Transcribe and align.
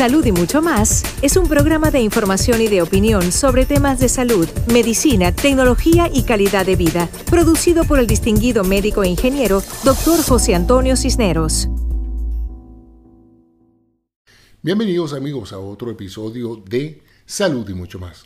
Salud 0.00 0.24
y 0.24 0.32
mucho 0.32 0.62
más 0.62 1.02
es 1.20 1.36
un 1.36 1.46
programa 1.46 1.90
de 1.90 2.00
información 2.00 2.62
y 2.62 2.68
de 2.68 2.80
opinión 2.80 3.32
sobre 3.32 3.66
temas 3.66 4.00
de 4.00 4.08
salud, 4.08 4.48
medicina, 4.72 5.30
tecnología 5.30 6.08
y 6.10 6.22
calidad 6.22 6.64
de 6.64 6.74
vida, 6.74 7.10
producido 7.28 7.84
por 7.84 7.98
el 7.98 8.06
distinguido 8.06 8.64
médico 8.64 9.02
e 9.02 9.08
ingeniero 9.08 9.62
Dr. 9.84 10.22
José 10.22 10.54
Antonio 10.54 10.96
Cisneros. 10.96 11.68
Bienvenidos 14.62 15.12
amigos 15.12 15.52
a 15.52 15.58
otro 15.58 15.90
episodio 15.90 16.56
de 16.56 17.02
Salud 17.26 17.68
y 17.68 17.74
mucho 17.74 17.98
más, 17.98 18.24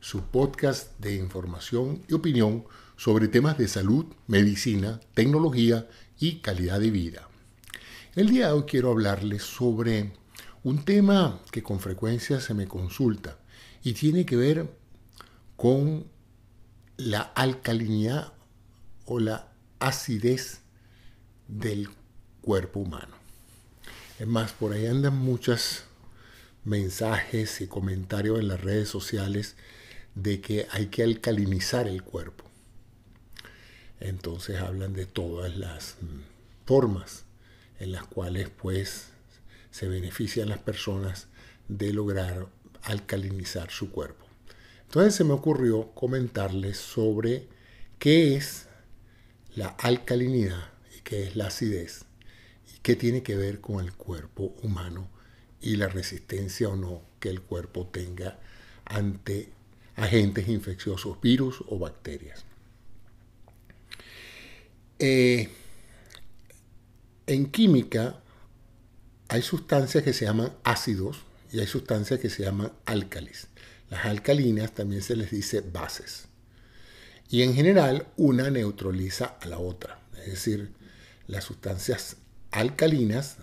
su 0.00 0.22
podcast 0.22 0.98
de 0.98 1.14
información 1.14 2.02
y 2.08 2.14
opinión 2.14 2.64
sobre 2.96 3.28
temas 3.28 3.56
de 3.56 3.68
salud, 3.68 4.06
medicina, 4.26 4.98
tecnología 5.14 5.86
y 6.18 6.40
calidad 6.40 6.80
de 6.80 6.90
vida. 6.90 7.28
El 8.16 8.30
día 8.30 8.48
de 8.48 8.54
hoy 8.54 8.64
quiero 8.66 8.90
hablarles 8.90 9.44
sobre 9.44 10.18
un 10.62 10.84
tema 10.84 11.40
que 11.50 11.62
con 11.62 11.80
frecuencia 11.80 12.40
se 12.40 12.54
me 12.54 12.66
consulta 12.66 13.38
y 13.82 13.94
tiene 13.94 14.26
que 14.26 14.36
ver 14.36 14.70
con 15.56 16.06
la 16.96 17.20
alcalinidad 17.20 18.32
o 19.06 19.20
la 19.20 19.48
acidez 19.78 20.60
del 21.48 21.88
cuerpo 22.42 22.80
humano. 22.80 23.16
Es 24.18 24.26
más, 24.26 24.52
por 24.52 24.72
ahí 24.72 24.86
andan 24.86 25.16
muchos 25.16 25.84
mensajes 26.64 27.60
y 27.62 27.66
comentarios 27.66 28.38
en 28.38 28.48
las 28.48 28.60
redes 28.60 28.88
sociales 28.88 29.56
de 30.14 30.40
que 30.40 30.66
hay 30.70 30.86
que 30.86 31.02
alcalinizar 31.02 31.88
el 31.88 32.02
cuerpo. 32.02 32.44
Entonces 33.98 34.60
hablan 34.60 34.92
de 34.92 35.06
todas 35.06 35.56
las 35.56 35.96
mm, 36.00 36.66
formas 36.66 37.24
en 37.78 37.92
las 37.92 38.04
cuales 38.04 38.50
pues 38.50 39.09
se 39.70 39.88
benefician 39.88 40.48
las 40.48 40.58
personas 40.58 41.28
de 41.68 41.92
lograr 41.92 42.48
alcalinizar 42.82 43.70
su 43.70 43.90
cuerpo. 43.90 44.26
Entonces 44.84 45.14
se 45.14 45.24
me 45.24 45.32
ocurrió 45.32 45.92
comentarles 45.94 46.76
sobre 46.78 47.48
qué 47.98 48.36
es 48.36 48.66
la 49.54 49.68
alcalinidad 49.68 50.72
y 50.96 51.00
qué 51.02 51.24
es 51.24 51.36
la 51.36 51.46
acidez 51.46 52.04
y 52.74 52.80
qué 52.80 52.96
tiene 52.96 53.22
que 53.22 53.36
ver 53.36 53.60
con 53.60 53.84
el 53.84 53.92
cuerpo 53.92 54.54
humano 54.62 55.08
y 55.60 55.76
la 55.76 55.88
resistencia 55.88 56.68
o 56.68 56.76
no 56.76 57.02
que 57.20 57.28
el 57.28 57.40
cuerpo 57.42 57.86
tenga 57.86 58.38
ante 58.84 59.52
agentes 59.96 60.48
infecciosos, 60.48 61.20
virus 61.20 61.62
o 61.68 61.78
bacterias. 61.78 62.44
Eh, 64.98 65.48
en 67.26 67.46
química 67.50 68.20
hay 69.30 69.42
sustancias 69.42 70.02
que 70.02 70.12
se 70.12 70.24
llaman 70.24 70.52
ácidos 70.64 71.18
y 71.52 71.60
hay 71.60 71.66
sustancias 71.68 72.18
que 72.18 72.28
se 72.28 72.42
llaman 72.42 72.72
álcalis. 72.84 73.46
Las 73.88 74.04
alcalinas 74.04 74.74
también 74.74 75.02
se 75.02 75.14
les 75.14 75.30
dice 75.30 75.60
bases. 75.60 76.24
Y 77.28 77.42
en 77.42 77.54
general 77.54 78.08
una 78.16 78.50
neutraliza 78.50 79.36
a 79.40 79.46
la 79.46 79.58
otra. 79.58 80.00
Es 80.18 80.26
decir, 80.26 80.72
las 81.28 81.44
sustancias 81.44 82.16
alcalinas 82.50 83.36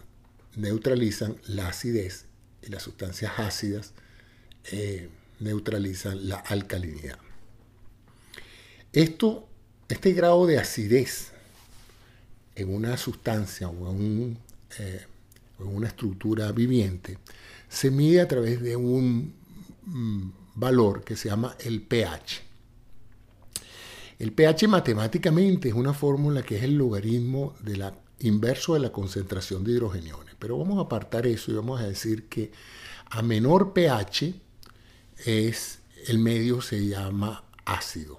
neutralizan 0.58 1.38
la 1.48 1.70
acidez 1.70 2.26
y 2.62 2.68
las 2.68 2.84
sustancias 2.84 3.32
ácidas 3.38 3.94
eh, 4.66 5.08
neutralizan 5.40 6.28
la 6.28 6.36
alcalinidad. 6.36 7.18
Esto, 8.92 9.48
este 9.88 10.12
grado 10.12 10.46
de 10.48 10.60
acidez 10.60 11.32
en 12.56 12.74
una 12.74 12.98
sustancia 12.98 13.70
o 13.70 13.90
en 13.90 13.96
un 13.96 14.40
eh, 14.80 15.06
en 15.60 15.68
una 15.68 15.88
estructura 15.88 16.52
viviente, 16.52 17.18
se 17.68 17.92
mide 17.92 18.22
a 18.22 18.28
través 18.28 18.62
de 18.62 18.76
un 18.76 19.34
mm, 19.86 20.30
valor 20.56 21.04
que 21.04 21.16
se 21.16 21.30
llama 21.30 21.56
el 21.60 21.82
pH. 21.82 22.44
El 24.20 24.32
pH 24.32 24.68
matemáticamente 24.68 25.70
es 25.70 25.76
una 25.76 25.94
fórmula 25.94 26.42
que 26.42 26.58
es 26.58 26.64
el 26.64 26.76
logaritmo 26.76 27.56
de 27.62 27.78
la, 27.78 27.94
inverso 28.20 28.74
de 28.74 28.80
la 28.80 28.92
concentración 28.92 29.64
de 29.64 29.74
hidrogeniones. 29.74 30.36
Pero 30.40 30.58
vamos 30.58 30.80
a 30.80 30.82
apartar 30.82 31.28
eso 31.28 31.52
y 31.52 31.56
vamos 31.56 31.80
a 31.80 31.88
decir 31.88 32.28
que 32.28 32.52
a 33.10 33.22
menor 33.22 33.74
pH 33.74 34.34
es, 35.26 35.80
el 36.08 36.20
medio 36.20 36.62
se 36.62 36.88
llama 36.88 37.44
ácido 37.66 38.18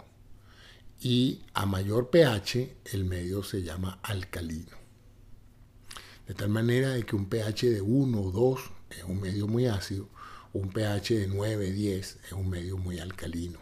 y 1.00 1.42
a 1.54 1.66
mayor 1.66 2.10
pH 2.10 2.76
el 2.92 3.04
medio 3.04 3.42
se 3.42 3.62
llama 3.62 3.98
alcalino. 4.02 4.76
De 6.28 6.34
tal 6.34 6.50
manera 6.50 6.90
de 6.90 7.04
que 7.04 7.16
un 7.16 7.24
pH 7.24 7.70
de 7.70 7.80
1 7.80 8.20
o 8.20 8.30
2 8.30 8.60
es 8.90 9.04
un 9.04 9.18
medio 9.18 9.48
muy 9.48 9.66
ácido, 9.66 10.10
un 10.52 10.68
pH 10.68 11.14
de 11.20 11.26
9, 11.26 11.72
10 11.72 12.18
es 12.22 12.32
un 12.32 12.50
medio 12.50 12.76
muy 12.76 12.98
alcalino. 12.98 13.58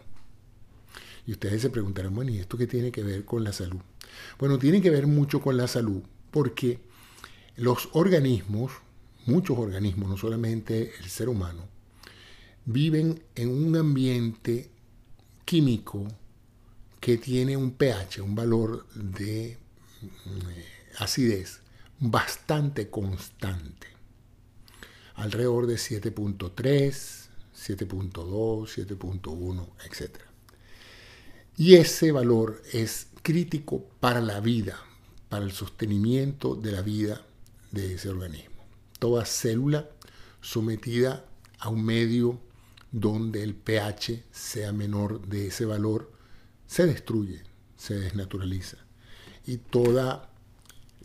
Y 1.25 1.31
ustedes 1.31 1.61
se 1.61 1.69
preguntarán, 1.69 2.13
bueno, 2.13 2.31
¿y 2.31 2.39
esto 2.39 2.57
qué 2.57 2.67
tiene 2.67 2.91
que 2.91 3.03
ver 3.03 3.23
con 3.23 3.45
la 3.45 3.53
salud? 3.53 3.79
Bueno, 4.37 4.59
tiene 4.59 4.81
que 4.81 4.89
ver 4.89 5.07
mucho 5.07 5.39
con 5.39 5.55
la 5.55 5.67
salud 5.69 6.03
porque 6.29 6.79
los 7.55 7.87
organismos, 7.93 8.73
muchos 9.25 9.57
organismos, 9.57 10.09
no 10.09 10.17
solamente 10.17 10.91
el 10.99 11.09
ser 11.09 11.29
humano, 11.29 11.69
viven 12.65 13.23
en 13.35 13.49
un 13.49 13.77
ambiente 13.77 14.69
químico 15.45 16.05
que 16.99 17.17
tiene 17.17 17.55
un 17.55 17.71
pH, 17.71 18.21
un 18.21 18.35
valor 18.35 18.85
de 18.93 19.57
mm, 20.01 20.49
eh, 20.49 20.65
acidez 20.97 21.61
bastante 21.99 22.89
constante, 22.89 23.87
alrededor 25.15 25.67
de 25.67 25.75
7.3, 25.75 27.29
7.2, 27.55 28.87
7.1, 28.87 29.67
etc. 29.85 30.19
Y 31.57 31.75
ese 31.75 32.11
valor 32.11 32.61
es 32.71 33.07
crítico 33.23 33.89
para 33.99 34.21
la 34.21 34.39
vida, 34.39 34.77
para 35.29 35.43
el 35.43 35.51
sostenimiento 35.51 36.55
de 36.55 36.71
la 36.71 36.81
vida 36.81 37.25
de 37.71 37.95
ese 37.95 38.09
organismo. 38.09 38.55
Toda 38.99 39.25
célula 39.25 39.89
sometida 40.41 41.25
a 41.59 41.69
un 41.69 41.83
medio 41.83 42.39
donde 42.91 43.43
el 43.43 43.55
pH 43.55 44.23
sea 44.31 44.71
menor 44.71 45.27
de 45.27 45.47
ese 45.47 45.65
valor 45.65 46.11
se 46.67 46.85
destruye, 46.85 47.43
se 47.75 47.95
desnaturaliza. 47.95 48.77
Y 49.45 49.57
toda 49.57 50.29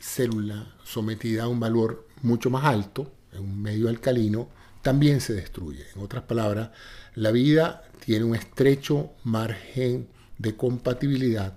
célula 0.02 0.74
sometida 0.82 1.44
a 1.44 1.48
un 1.48 1.60
valor 1.60 2.08
mucho 2.22 2.50
más 2.50 2.64
alto, 2.64 3.12
en 3.32 3.44
un 3.44 3.62
medio 3.62 3.88
alcalino, 3.88 4.48
también 4.82 5.20
se 5.20 5.32
destruye. 5.32 5.86
En 5.94 6.02
otras 6.02 6.24
palabras, 6.24 6.70
la 7.14 7.30
vida 7.30 7.84
tiene 8.04 8.24
un 8.24 8.34
estrecho 8.34 9.12
margen 9.22 10.08
de 10.38 10.56
compatibilidad 10.56 11.56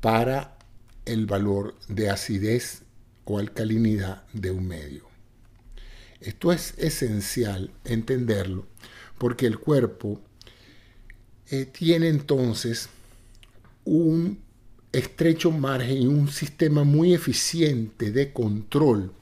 para 0.00 0.56
el 1.04 1.26
valor 1.26 1.74
de 1.88 2.08
acidez 2.08 2.82
o 3.24 3.38
alcalinidad 3.38 4.24
de 4.32 4.52
un 4.52 4.68
medio. 4.68 5.08
Esto 6.20 6.52
es 6.52 6.74
esencial 6.78 7.72
entenderlo 7.84 8.66
porque 9.18 9.46
el 9.46 9.58
cuerpo 9.58 10.20
eh, 11.50 11.66
tiene 11.66 12.08
entonces 12.08 12.88
un 13.84 14.43
estrecho 14.94 15.50
margen 15.50 16.02
y 16.02 16.06
un 16.06 16.28
sistema 16.28 16.84
muy 16.84 17.14
eficiente 17.14 18.12
de 18.12 18.32
control 18.32 19.12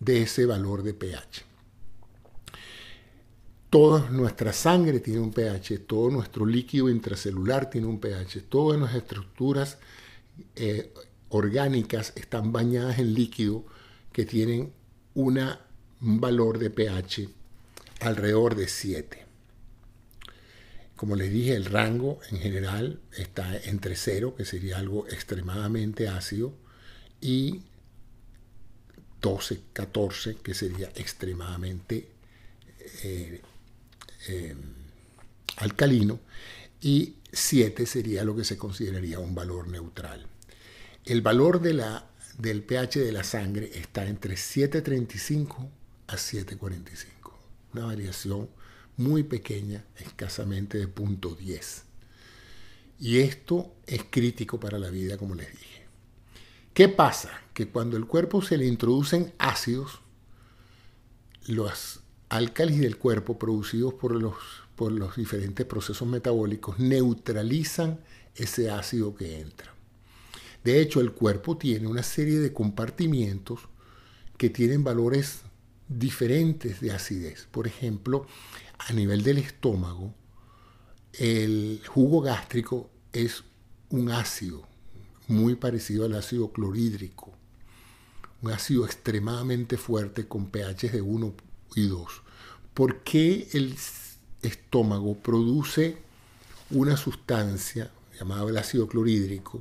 de 0.00 0.22
ese 0.22 0.44
valor 0.44 0.82
de 0.82 0.94
pH. 0.94 1.44
Toda 3.70 4.10
nuestra 4.10 4.52
sangre 4.52 5.00
tiene 5.00 5.20
un 5.20 5.32
pH, 5.32 5.78
todo 5.86 6.10
nuestro 6.10 6.44
líquido 6.44 6.90
intracelular 6.90 7.70
tiene 7.70 7.86
un 7.86 8.00
pH, 8.00 8.42
todas 8.48 8.78
nuestras 8.78 9.02
estructuras 9.02 9.78
eh, 10.56 10.92
orgánicas 11.28 12.12
están 12.16 12.52
bañadas 12.52 12.98
en 12.98 13.14
líquido 13.14 13.64
que 14.12 14.26
tienen 14.26 14.72
un 15.14 15.38
valor 16.00 16.58
de 16.58 16.70
pH 16.70 17.28
alrededor 18.00 18.56
de 18.56 18.68
7. 18.68 19.31
Como 21.02 21.16
les 21.16 21.32
dije, 21.32 21.56
el 21.56 21.64
rango 21.64 22.20
en 22.30 22.38
general 22.38 23.00
está 23.16 23.56
entre 23.64 23.96
0, 23.96 24.36
que 24.36 24.44
sería 24.44 24.78
algo 24.78 25.08
extremadamente 25.08 26.06
ácido, 26.06 26.54
y 27.20 27.62
12, 29.20 29.62
14, 29.72 30.36
que 30.36 30.54
sería 30.54 30.92
extremadamente 30.94 32.08
eh, 33.02 33.42
eh, 34.28 34.54
alcalino, 35.56 36.20
y 36.80 37.16
7 37.32 37.84
sería 37.84 38.22
lo 38.22 38.36
que 38.36 38.44
se 38.44 38.56
consideraría 38.56 39.18
un 39.18 39.34
valor 39.34 39.66
neutral. 39.66 40.24
El 41.04 41.20
valor 41.20 41.60
del 41.60 42.62
pH 42.62 43.00
de 43.00 43.10
la 43.10 43.24
sangre 43.24 43.72
está 43.74 44.06
entre 44.06 44.36
7.35 44.36 45.68
a 46.06 46.14
7.45, 46.14 47.32
una 47.72 47.86
variación 47.86 48.48
muy 48.96 49.22
pequeña, 49.22 49.84
escasamente 49.96 50.78
de 50.78 50.88
punto 50.88 51.34
10. 51.34 51.84
Y 53.00 53.18
esto 53.18 53.74
es 53.86 54.04
crítico 54.08 54.60
para 54.60 54.78
la 54.78 54.90
vida, 54.90 55.16
como 55.18 55.34
les 55.34 55.50
dije. 55.50 55.82
¿Qué 56.74 56.88
pasa? 56.88 57.30
Que 57.52 57.68
cuando 57.68 57.96
el 57.96 58.06
cuerpo 58.06 58.42
se 58.42 58.56
le 58.56 58.66
introducen 58.66 59.32
ácidos, 59.38 60.00
los 61.46 62.00
álcalis 62.28 62.80
del 62.80 62.96
cuerpo 62.96 63.38
producidos 63.38 63.94
por 63.94 64.14
los, 64.14 64.34
por 64.76 64.92
los 64.92 65.16
diferentes 65.16 65.66
procesos 65.66 66.08
metabólicos 66.08 66.78
neutralizan 66.78 68.00
ese 68.36 68.70
ácido 68.70 69.14
que 69.14 69.40
entra. 69.40 69.74
De 70.64 70.80
hecho, 70.80 71.00
el 71.00 71.12
cuerpo 71.12 71.58
tiene 71.58 71.88
una 71.88 72.02
serie 72.02 72.38
de 72.38 72.52
compartimientos 72.52 73.60
que 74.38 74.48
tienen 74.48 74.84
valores 74.84 75.40
diferentes 75.88 76.80
de 76.80 76.92
acidez. 76.92 77.48
Por 77.50 77.66
ejemplo, 77.66 78.26
a 78.88 78.92
nivel 78.92 79.22
del 79.22 79.38
estómago, 79.38 80.14
el 81.12 81.82
jugo 81.86 82.20
gástrico 82.20 82.90
es 83.12 83.44
un 83.90 84.10
ácido 84.10 84.66
muy 85.28 85.54
parecido 85.54 86.04
al 86.06 86.14
ácido 86.14 86.52
clorhídrico, 86.52 87.32
un 88.40 88.50
ácido 88.50 88.84
extremadamente 88.84 89.76
fuerte 89.76 90.26
con 90.26 90.46
pH 90.46 90.90
de 90.90 91.02
1 91.02 91.34
y 91.76 91.86
2. 91.86 92.22
¿Por 92.74 93.02
qué 93.02 93.48
el 93.52 93.76
estómago 94.42 95.16
produce 95.16 95.98
una 96.70 96.96
sustancia 96.96 97.90
llamada 98.18 98.48
el 98.48 98.56
ácido 98.56 98.88
clorhídrico 98.88 99.60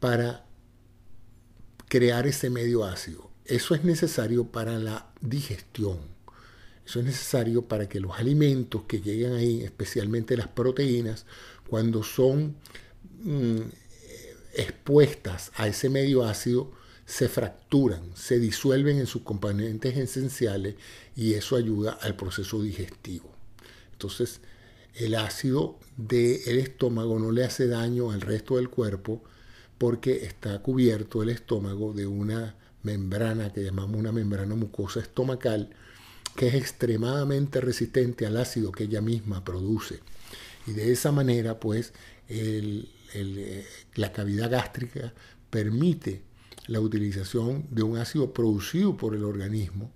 para 0.00 0.46
crear 1.88 2.26
ese 2.26 2.50
medio 2.50 2.84
ácido? 2.84 3.30
Eso 3.44 3.74
es 3.74 3.84
necesario 3.84 4.46
para 4.46 4.78
la 4.78 5.12
digestión. 5.20 6.13
Eso 6.86 7.00
es 7.00 7.06
necesario 7.06 7.62
para 7.62 7.88
que 7.88 8.00
los 8.00 8.18
alimentos 8.18 8.82
que 8.84 9.00
llegan 9.00 9.32
ahí, 9.34 9.62
especialmente 9.62 10.36
las 10.36 10.48
proteínas, 10.48 11.24
cuando 11.68 12.02
son 12.02 12.56
mm, 13.22 13.60
expuestas 14.54 15.50
a 15.56 15.66
ese 15.66 15.88
medio 15.88 16.24
ácido, 16.24 16.72
se 17.06 17.28
fracturan, 17.28 18.02
se 18.14 18.38
disuelven 18.38 18.98
en 18.98 19.06
sus 19.06 19.22
componentes 19.22 19.96
esenciales 19.96 20.76
y 21.16 21.34
eso 21.34 21.56
ayuda 21.56 21.98
al 22.00 22.16
proceso 22.16 22.62
digestivo. 22.62 23.30
Entonces, 23.92 24.40
el 24.94 25.14
ácido 25.14 25.78
del 25.96 26.58
estómago 26.58 27.18
no 27.18 27.32
le 27.32 27.44
hace 27.44 27.66
daño 27.66 28.10
al 28.10 28.20
resto 28.20 28.56
del 28.56 28.70
cuerpo 28.70 29.22
porque 29.78 30.24
está 30.24 30.60
cubierto 30.62 31.22
el 31.22 31.30
estómago 31.30 31.92
de 31.92 32.06
una 32.06 32.54
membrana 32.82 33.52
que 33.52 33.62
llamamos 33.64 33.98
una 33.98 34.12
membrana 34.12 34.54
mucosa 34.54 35.00
estomacal 35.00 35.70
que 36.36 36.48
es 36.48 36.54
extremadamente 36.54 37.60
resistente 37.60 38.26
al 38.26 38.36
ácido 38.36 38.72
que 38.72 38.84
ella 38.84 39.00
misma 39.00 39.44
produce. 39.44 40.00
Y 40.66 40.72
de 40.72 40.92
esa 40.92 41.12
manera, 41.12 41.60
pues, 41.60 41.92
eh, 42.28 42.86
la 43.94 44.12
cavidad 44.12 44.50
gástrica 44.50 45.12
permite 45.50 46.22
la 46.66 46.80
utilización 46.80 47.66
de 47.70 47.82
un 47.82 47.98
ácido 47.98 48.32
producido 48.32 48.96
por 48.96 49.14
el 49.14 49.24
organismo 49.24 49.92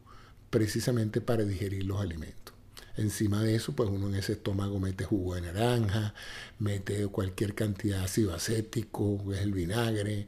precisamente 0.51 1.21
para 1.21 1.45
digerir 1.45 1.85
los 1.85 2.01
alimentos. 2.01 2.55
Encima 2.97 3.43
de 3.43 3.55
eso, 3.55 3.75
pues 3.75 3.89
uno 3.91 4.09
en 4.09 4.17
ese 4.17 4.33
estómago 4.33 4.81
mete 4.81 5.05
jugo 5.05 5.37
de 5.37 5.43
naranja, 5.43 6.15
mete 6.59 7.07
cualquier 7.07 7.55
cantidad 7.55 7.99
de 7.99 8.05
ácido 8.05 8.35
acético, 8.35 9.25
es 9.33 9.41
el 9.41 9.53
vinagre, 9.53 10.27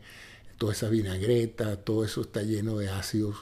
toda 0.56 0.72
esa 0.72 0.88
vinagreta, 0.88 1.76
todo 1.76 2.04
eso 2.04 2.20
está 2.20 2.42
lleno 2.42 2.78
de 2.78 2.88
ácidos. 2.88 3.36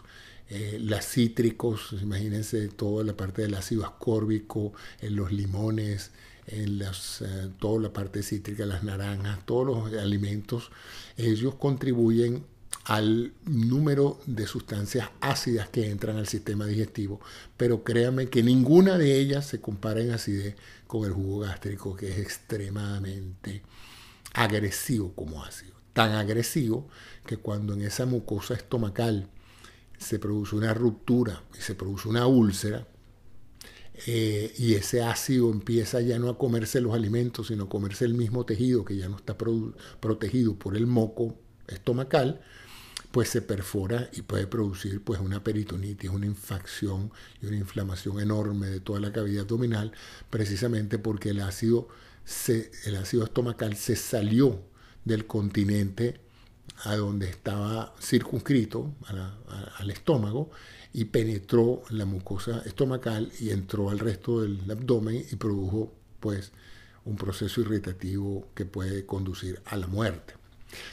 Eh, 0.50 0.78
las 0.80 1.06
cítricos, 1.06 1.94
imagínense 2.00 2.68
toda 2.68 3.04
la 3.04 3.14
parte 3.14 3.42
del 3.42 3.54
ácido 3.54 3.84
ascórbico 3.84 4.72
en 5.00 5.14
los 5.14 5.30
limones, 5.30 6.10
en 6.46 6.78
las, 6.78 7.20
eh, 7.20 7.50
toda 7.58 7.82
la 7.82 7.92
parte 7.92 8.22
cítrica, 8.22 8.64
las 8.64 8.82
naranjas, 8.82 9.44
todos 9.44 9.66
los 9.66 10.00
alimentos, 10.00 10.70
ellos 11.18 11.54
contribuyen 11.56 12.44
al 12.84 13.32
número 13.44 14.18
de 14.24 14.46
sustancias 14.46 15.10
ácidas 15.20 15.68
que 15.68 15.90
entran 15.90 16.16
al 16.16 16.26
sistema 16.26 16.64
digestivo, 16.64 17.20
pero 17.58 17.84
créanme 17.84 18.28
que 18.30 18.42
ninguna 18.42 18.96
de 18.96 19.18
ellas 19.18 19.46
se 19.46 19.60
compara 19.60 20.00
en 20.00 20.12
acidez 20.12 20.56
con 20.86 21.04
el 21.04 21.12
jugo 21.12 21.40
gástrico, 21.40 21.94
que 21.94 22.08
es 22.10 22.18
extremadamente 22.18 23.62
agresivo 24.32 25.12
como 25.14 25.44
ácido. 25.44 25.74
Tan 25.92 26.12
agresivo 26.12 26.88
que 27.26 27.36
cuando 27.36 27.74
en 27.74 27.82
esa 27.82 28.06
mucosa 28.06 28.54
estomacal 28.54 29.28
se 29.98 30.18
produce 30.18 30.56
una 30.56 30.72
ruptura 30.74 31.42
y 31.58 31.60
se 31.60 31.74
produce 31.74 32.08
una 32.08 32.26
úlcera, 32.26 32.86
eh, 34.06 34.54
y 34.58 34.74
ese 34.74 35.02
ácido 35.02 35.50
empieza 35.50 36.00
ya 36.00 36.18
no 36.18 36.28
a 36.28 36.38
comerse 36.38 36.80
los 36.80 36.94
alimentos, 36.94 37.48
sino 37.48 37.64
a 37.64 37.68
comerse 37.68 38.04
el 38.04 38.14
mismo 38.14 38.46
tejido 38.46 38.84
que 38.84 38.96
ya 38.96 39.08
no 39.08 39.16
está 39.16 39.36
protegido 39.36 40.54
por 40.54 40.76
el 40.76 40.86
moco 40.86 41.36
estomacal, 41.66 42.40
pues 43.10 43.28
se 43.30 43.42
perfora 43.42 44.08
y 44.12 44.22
puede 44.22 44.46
producir 44.46 45.02
pues 45.02 45.20
una 45.20 45.42
peritonitis, 45.42 46.10
una 46.10 46.26
infección 46.26 47.10
y 47.42 47.46
una 47.46 47.56
inflamación 47.56 48.20
enorme 48.20 48.68
de 48.68 48.80
toda 48.80 49.00
la 49.00 49.12
cavidad 49.12 49.42
abdominal, 49.42 49.92
precisamente 50.30 50.98
porque 50.98 51.30
el 51.30 51.40
ácido, 51.40 51.88
el 52.84 52.96
ácido 52.96 53.24
estomacal 53.24 53.74
se 53.76 53.96
salió 53.96 54.62
del 55.04 55.26
continente 55.26 56.20
a 56.84 56.96
donde 56.96 57.28
estaba 57.28 57.94
circunscrito 58.00 58.92
al 59.78 59.90
estómago 59.90 60.50
y 60.92 61.06
penetró 61.06 61.82
la 61.90 62.04
mucosa 62.04 62.62
estomacal 62.64 63.30
y 63.40 63.50
entró 63.50 63.90
al 63.90 63.98
resto 63.98 64.42
del 64.42 64.70
abdomen 64.70 65.24
y 65.30 65.36
produjo 65.36 65.92
pues 66.20 66.52
un 67.04 67.16
proceso 67.16 67.60
irritativo 67.60 68.48
que 68.54 68.64
puede 68.64 69.06
conducir 69.06 69.60
a 69.66 69.76
la 69.76 69.86
muerte. 69.86 70.34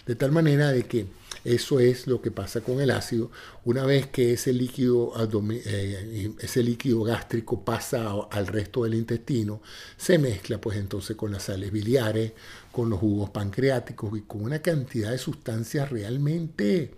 De 0.05 0.15
tal 0.15 0.31
manera 0.31 0.71
de 0.71 0.83
que 0.83 1.07
eso 1.43 1.79
es 1.79 2.07
lo 2.07 2.21
que 2.21 2.31
pasa 2.31 2.61
con 2.61 2.81
el 2.81 2.89
ácido. 2.89 3.29
Una 3.65 3.85
vez 3.85 4.07
que 4.07 4.33
ese 4.33 4.51
líquido, 4.51 5.13
eh, 5.51 6.31
ese 6.39 6.63
líquido 6.63 7.03
gástrico 7.03 7.63
pasa 7.63 8.11
al 8.31 8.47
resto 8.47 8.83
del 8.83 8.95
intestino, 8.95 9.61
se 9.95 10.17
mezcla 10.17 10.59
pues 10.59 10.77
entonces 10.77 11.15
con 11.15 11.31
las 11.31 11.43
sales 11.43 11.71
biliares, 11.71 12.33
con 12.71 12.89
los 12.89 12.99
jugos 12.99 13.29
pancreáticos 13.29 14.17
y 14.17 14.21
con 14.21 14.43
una 14.43 14.59
cantidad 14.59 15.11
de 15.11 15.17
sustancias 15.19 15.89
realmente 15.91 16.95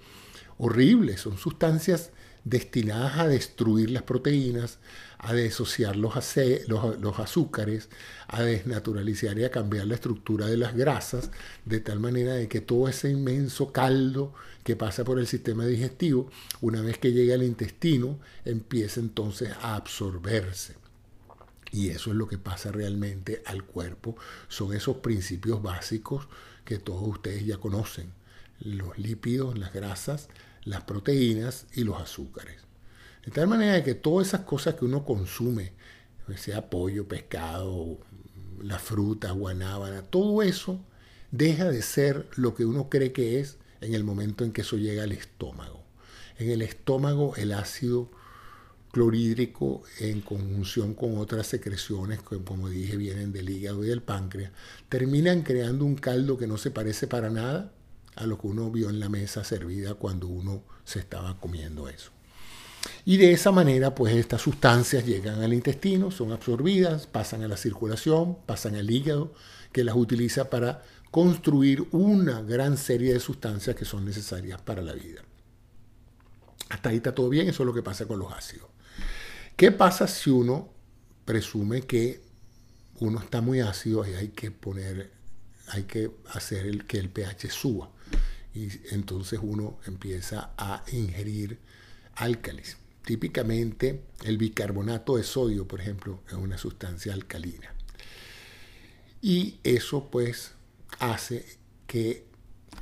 horribles. 0.59 1.21
Son 1.21 1.37
sustancias 1.37 2.11
destinadas 2.49 3.17
a 3.17 3.27
destruir 3.27 3.91
las 3.91 4.03
proteínas, 4.03 4.79
a 5.17 5.33
desociar 5.33 5.95
los, 5.95 6.15
los, 6.67 7.19
azúcares, 7.19 7.89
a 8.27 8.43
desnaturalizar 8.43 9.37
y 9.37 9.43
a 9.43 9.51
cambiar 9.51 9.87
la 9.87 9.95
estructura 9.95 10.45
de 10.45 10.57
las 10.57 10.75
grasas, 10.75 11.31
de 11.65 11.79
tal 11.79 11.99
manera 11.99 12.33
de 12.33 12.47
que 12.47 12.61
todo 12.61 12.87
ese 12.87 13.09
inmenso 13.09 13.71
caldo 13.71 14.33
que 14.63 14.75
pasa 14.75 15.03
por 15.03 15.19
el 15.19 15.27
sistema 15.27 15.65
digestivo, 15.65 16.29
una 16.61 16.81
vez 16.81 16.97
que 16.97 17.11
llega 17.11 17.35
al 17.35 17.43
intestino, 17.43 18.19
empieza 18.45 18.99
entonces 18.99 19.51
a 19.61 19.75
absorberse. 19.75 20.75
Y 21.71 21.89
eso 21.89 22.11
es 22.11 22.15
lo 22.15 22.27
que 22.27 22.37
pasa 22.37 22.71
realmente 22.71 23.41
al 23.45 23.63
cuerpo. 23.63 24.15
Son 24.47 24.73
esos 24.73 24.97
principios 24.97 25.61
básicos 25.61 26.27
que 26.63 26.77
todos 26.77 27.05
ustedes 27.05 27.45
ya 27.45 27.57
conocen. 27.57 28.13
Los 28.59 28.97
lípidos, 28.97 29.57
las 29.57 29.73
grasas, 29.73 30.29
las 30.67 30.83
proteínas 30.83 31.65
y 31.73 31.83
los 31.83 31.99
azúcares. 32.01 32.61
De 33.25 33.31
tal 33.31 33.47
manera 33.47 33.83
que 33.83 33.95
todas 33.95 34.27
esas 34.27 34.41
cosas 34.41 34.75
que 34.75 34.85
uno 34.85 35.05
consume, 35.05 35.71
sea 36.35 36.69
pollo, 36.69 37.07
pescado, 37.07 37.97
la 38.61 38.77
fruta, 38.77 39.31
guanábana, 39.31 40.01
todo 40.01 40.43
eso 40.43 40.81
deja 41.31 41.65
de 41.65 41.81
ser 41.81 42.27
lo 42.35 42.53
que 42.53 42.65
uno 42.65 42.89
cree 42.89 43.13
que 43.13 43.39
es 43.39 43.57
en 43.79 43.93
el 43.93 44.03
momento 44.03 44.43
en 44.43 44.51
que 44.51 44.61
eso 44.61 44.77
llega 44.77 45.03
al 45.03 45.13
estómago. 45.13 45.83
En 46.37 46.51
el 46.51 46.61
estómago 46.61 47.35
el 47.37 47.53
ácido 47.53 48.11
clorhídrico 48.91 49.83
en 49.99 50.21
conjunción 50.21 50.93
con 50.93 51.17
otras 51.17 51.47
secreciones 51.47 52.19
como 52.21 52.69
dije 52.69 52.97
vienen 52.97 53.31
del 53.31 53.49
hígado 53.49 53.83
y 53.85 53.87
del 53.87 54.01
páncreas, 54.01 54.51
terminan 54.89 55.43
creando 55.43 55.85
un 55.85 55.95
caldo 55.95 56.37
que 56.37 56.47
no 56.47 56.57
se 56.57 56.71
parece 56.71 57.07
para 57.07 57.29
nada 57.29 57.71
a 58.17 58.25
lo 58.25 58.37
que 58.37 58.47
uno 58.47 58.71
vio 58.71 58.89
en 58.89 58.99
la 58.99 59.09
mesa 59.09 59.43
servida 59.43 59.93
cuando 59.93 60.27
uno 60.27 60.63
se 60.83 60.99
estaba 60.99 61.39
comiendo 61.39 61.87
eso. 61.87 62.11
Y 63.05 63.17
de 63.17 63.31
esa 63.31 63.51
manera, 63.51 63.95
pues 63.95 64.15
estas 64.15 64.41
sustancias 64.41 65.05
llegan 65.05 65.41
al 65.41 65.53
intestino, 65.53 66.11
son 66.11 66.31
absorbidas, 66.31 67.07
pasan 67.07 67.43
a 67.43 67.47
la 67.47 67.57
circulación, 67.57 68.37
pasan 68.45 68.75
al 68.75 68.89
hígado, 68.89 69.33
que 69.71 69.83
las 69.83 69.95
utiliza 69.95 70.49
para 70.49 70.83
construir 71.11 71.87
una 71.91 72.41
gran 72.41 72.77
serie 72.77 73.13
de 73.13 73.19
sustancias 73.19 73.75
que 73.75 73.85
son 73.85 74.05
necesarias 74.05 74.61
para 74.61 74.81
la 74.81 74.93
vida. 74.93 75.21
Hasta 76.69 76.89
ahí 76.89 76.97
está 76.97 77.15
todo 77.15 77.29
bien, 77.29 77.47
eso 77.47 77.63
es 77.63 77.67
lo 77.67 77.73
que 77.73 77.83
pasa 77.83 78.05
con 78.05 78.19
los 78.19 78.31
ácidos. 78.31 78.67
¿Qué 79.55 79.71
pasa 79.71 80.07
si 80.07 80.29
uno 80.29 80.69
presume 81.25 81.81
que 81.81 82.21
uno 82.99 83.19
está 83.19 83.41
muy 83.41 83.61
ácido 83.61 84.07
y 84.07 84.13
hay 84.13 84.29
que 84.29 84.51
poner, 84.51 85.11
hay 85.69 85.83
que 85.83 86.11
hacer 86.33 86.85
que 86.85 86.99
el 86.99 87.09
pH 87.09 87.49
suba? 87.51 87.89
Y 88.53 88.69
entonces 88.91 89.39
uno 89.41 89.79
empieza 89.85 90.51
a 90.57 90.83
ingerir 90.91 91.59
álcalis. 92.15 92.77
Típicamente 93.03 94.03
el 94.23 94.37
bicarbonato 94.37 95.17
de 95.17 95.23
sodio, 95.23 95.67
por 95.67 95.79
ejemplo, 95.79 96.21
es 96.27 96.33
una 96.33 96.57
sustancia 96.57 97.13
alcalina. 97.13 97.73
Y 99.21 99.59
eso 99.63 100.09
pues 100.09 100.51
hace 100.99 101.45
que 101.85 102.25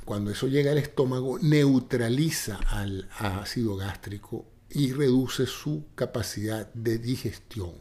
cuando 0.04 0.30
eso 0.30 0.46
llega 0.46 0.72
al 0.72 0.78
estómago 0.78 1.38
neutraliza 1.38 2.56
al 2.66 3.08
ácido 3.18 3.76
gástrico 3.76 4.46
y 4.70 4.92
reduce 4.92 5.46
su 5.46 5.86
capacidad 5.94 6.72
de 6.74 6.98
digestión. 6.98 7.72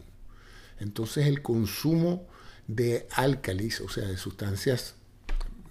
Entonces 0.80 1.28
el 1.28 1.42
consumo 1.42 2.28
de 2.68 3.08
álcalis, 3.12 3.82
o 3.82 3.90
sea, 3.90 4.08
de 4.08 4.18
sustancias 4.18 4.96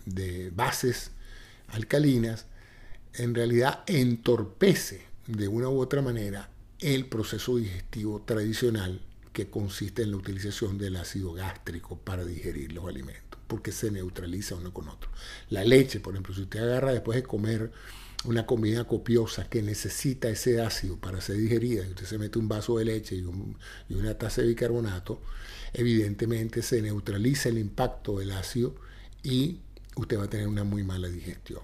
de 0.06 0.50
bases 0.50 1.10
alcalinas, 1.74 2.46
en 3.14 3.34
realidad 3.34 3.84
entorpece 3.86 5.02
de 5.26 5.48
una 5.48 5.68
u 5.68 5.80
otra 5.80 6.02
manera 6.02 6.50
el 6.80 7.06
proceso 7.06 7.56
digestivo 7.56 8.22
tradicional 8.22 9.00
que 9.32 9.48
consiste 9.48 10.02
en 10.02 10.12
la 10.12 10.16
utilización 10.16 10.78
del 10.78 10.96
ácido 10.96 11.32
gástrico 11.32 11.98
para 11.98 12.24
digerir 12.24 12.72
los 12.72 12.86
alimentos, 12.86 13.40
porque 13.46 13.72
se 13.72 13.90
neutraliza 13.90 14.54
uno 14.54 14.72
con 14.72 14.88
otro. 14.88 15.10
La 15.50 15.64
leche, 15.64 16.00
por 16.00 16.14
ejemplo, 16.14 16.34
si 16.34 16.42
usted 16.42 16.60
agarra 16.60 16.92
después 16.92 17.16
de 17.16 17.22
comer 17.24 17.72
una 18.24 18.46
comida 18.46 18.84
copiosa 18.84 19.48
que 19.48 19.62
necesita 19.62 20.28
ese 20.28 20.60
ácido 20.60 20.96
para 20.98 21.20
ser 21.20 21.36
digerida, 21.36 21.84
y 21.84 21.90
usted 21.90 22.06
se 22.06 22.18
mete 22.18 22.38
un 22.38 22.48
vaso 22.48 22.78
de 22.78 22.84
leche 22.86 23.16
y, 23.16 23.24
y 23.88 23.94
una 23.94 24.14
taza 24.16 24.42
de 24.42 24.48
bicarbonato, 24.48 25.20
evidentemente 25.72 26.62
se 26.62 26.80
neutraliza 26.80 27.48
el 27.48 27.58
impacto 27.58 28.18
del 28.18 28.32
ácido 28.32 28.76
y 29.22 29.58
usted 29.96 30.18
va 30.18 30.24
a 30.24 30.30
tener 30.30 30.48
una 30.48 30.64
muy 30.64 30.82
mala 30.82 31.08
digestión. 31.08 31.60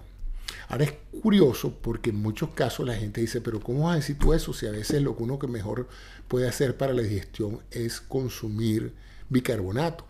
Ahora 0.67 0.85
es 0.85 0.93
curioso 1.21 1.77
porque 1.81 2.11
en 2.11 2.17
muchos 2.17 2.51
casos 2.51 2.85
la 2.85 2.95
gente 2.95 3.21
dice, 3.21 3.41
pero 3.41 3.59
¿cómo 3.59 3.85
vas 3.85 3.93
a 3.93 3.95
decir 3.97 4.17
tú 4.17 4.33
eso 4.33 4.53
si 4.53 4.67
a 4.67 4.71
veces 4.71 5.01
lo 5.01 5.15
que 5.15 5.23
uno 5.23 5.39
que 5.39 5.47
mejor 5.47 5.87
puede 6.27 6.47
hacer 6.47 6.77
para 6.77 6.93
la 6.93 7.01
digestión 7.01 7.59
es 7.71 8.01
consumir 8.01 8.93
bicarbonato? 9.29 10.05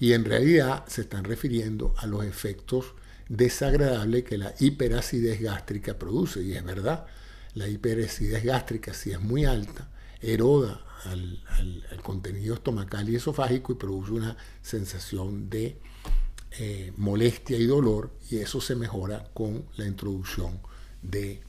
Y 0.00 0.12
en 0.12 0.24
realidad 0.24 0.84
se 0.86 1.02
están 1.02 1.24
refiriendo 1.24 1.94
a 1.98 2.06
los 2.06 2.24
efectos 2.24 2.94
desagradables 3.28 4.24
que 4.24 4.38
la 4.38 4.54
hiperacidez 4.58 5.40
gástrica 5.40 5.98
produce. 5.98 6.42
Y 6.42 6.52
es 6.52 6.64
verdad, 6.64 7.06
la 7.54 7.68
hiperacidez 7.68 8.44
gástrica 8.44 8.94
si 8.94 9.10
es 9.10 9.20
muy 9.20 9.44
alta, 9.44 9.88
eroda 10.20 10.84
al, 11.04 11.44
al 11.90 12.02
contenido 12.02 12.54
estomacal 12.54 13.08
y 13.08 13.16
esofágico 13.16 13.72
y 13.72 13.76
produce 13.76 14.12
una 14.12 14.36
sensación 14.62 15.48
de 15.48 15.78
eh, 16.52 16.92
molestia 16.96 17.58
y 17.58 17.66
dolor 17.66 18.10
y 18.30 18.38
eso 18.38 18.60
se 18.60 18.74
mejora 18.74 19.28
con 19.34 19.66
la 19.76 19.86
introducción 19.86 20.60
de 21.02 21.42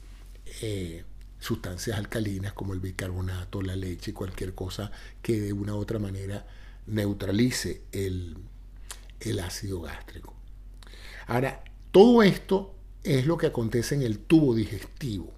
eh, 0.60 1.04
sustancias 1.38 1.96
alcalinas 1.96 2.52
como 2.52 2.74
el 2.74 2.80
bicarbonato, 2.80 3.62
la 3.62 3.76
leche, 3.76 4.12
cualquier 4.12 4.54
cosa 4.54 4.92
que 5.22 5.40
de 5.40 5.52
una 5.52 5.74
u 5.74 5.78
otra 5.78 5.98
manera 5.98 6.46
neutralice 6.86 7.82
el, 7.92 8.36
el 9.20 9.40
ácido 9.40 9.80
gástrico. 9.80 10.34
Ahora, 11.26 11.64
todo 11.92 12.22
esto 12.22 12.74
es 13.02 13.26
lo 13.26 13.38
que 13.38 13.46
acontece 13.46 13.94
en 13.94 14.02
el 14.02 14.18
tubo 14.18 14.54
digestivo, 14.54 15.32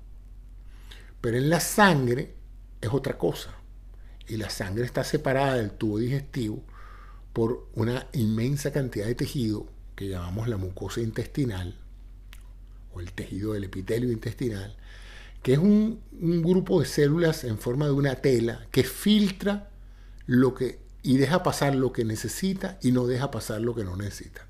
pero 1.20 1.36
en 1.36 1.48
la 1.48 1.60
sangre 1.60 2.34
es 2.80 2.90
otra 2.92 3.16
cosa. 3.16 3.54
Y 4.26 4.36
la 4.36 4.50
sangre 4.50 4.84
está 4.84 5.04
separada 5.04 5.56
del 5.56 5.72
tubo 5.72 5.98
digestivo 5.98 6.64
por 7.32 7.68
una 7.74 8.06
inmensa 8.12 8.72
cantidad 8.72 9.06
de 9.06 9.14
tejido 9.14 9.66
que 9.96 10.08
llamamos 10.08 10.48
la 10.48 10.56
mucosa 10.56 11.00
intestinal 11.00 11.76
o 12.94 13.00
el 13.00 13.12
tejido 13.12 13.54
del 13.54 13.64
epitelio 13.64 14.12
intestinal, 14.12 14.76
que 15.42 15.54
es 15.54 15.58
un, 15.58 16.00
grupo 16.12 16.80
de 16.80 16.86
células 16.86 17.44
en 17.44 17.58
forma 17.58 17.86
de 17.86 17.92
una 17.92 18.16
tela 18.16 18.66
que 18.70 18.84
filtra 18.84 19.70
lo 20.26 20.54
que 20.54 20.80
y 21.02 21.16
deja 21.16 21.42
pasar 21.42 21.74
lo 21.74 21.92
que 21.92 22.04
necesita 22.04 22.78
y 22.80 22.92
no 22.92 23.06
deja 23.06 23.30
pasar 23.32 23.60
lo 23.60 23.74
que 23.74 23.82
no 23.82 23.96
necesita. 23.96 24.46